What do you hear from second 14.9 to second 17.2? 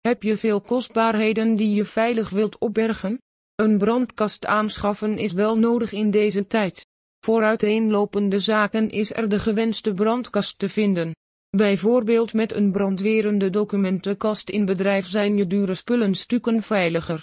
zijn je dure spullen stukken veiliger.